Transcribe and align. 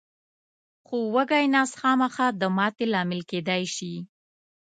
خو 0.85 0.97
وږی 1.15 1.45
نس 1.53 1.71
خامخا 1.79 2.27
د 2.41 2.43
ماتې 2.57 2.85
لامل 2.93 3.21
کېدای 3.31 3.63
شي. 3.75 3.93